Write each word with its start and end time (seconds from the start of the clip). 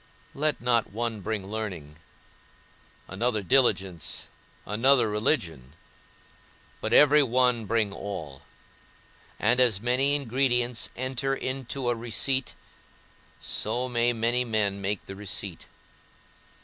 Let 0.33 0.59
not 0.59 0.91
one 0.91 1.21
bring 1.21 1.45
learning, 1.45 1.97
another 3.07 3.43
diligence, 3.43 4.29
another 4.65 5.07
religion, 5.07 5.73
but 6.81 6.91
every 6.91 7.21
one 7.21 7.65
bring 7.65 7.93
all; 7.93 8.41
and 9.39 9.59
as 9.59 9.79
many 9.79 10.15
ingredients 10.15 10.89
enter 10.95 11.35
into 11.35 11.87
a 11.87 11.93
receipt, 11.95 12.55
so 13.39 13.87
may 13.87 14.11
many 14.11 14.43
men 14.43 14.81
make 14.81 15.05
the 15.05 15.15
receipt. 15.15 15.67